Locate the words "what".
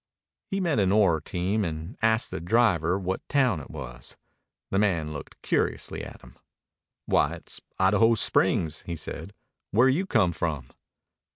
2.97-3.21